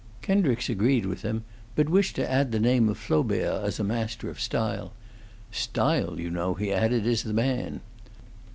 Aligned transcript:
Kendricks 0.23 0.67
agreed 0.67 1.05
with 1.05 1.21
him, 1.21 1.43
but 1.75 1.87
wished 1.87 2.15
to 2.15 2.27
add 2.27 2.51
the 2.51 2.59
name 2.59 2.89
of 2.89 2.97
Flaubert 2.97 3.63
as 3.63 3.79
a 3.79 3.83
master 3.83 4.31
of 4.31 4.39
style. 4.41 4.93
"Style, 5.51 6.19
you 6.19 6.31
know," 6.31 6.55
he 6.55 6.73
added, 6.73 7.05
"is 7.05 7.21
the 7.21 7.33
man." 7.33 7.81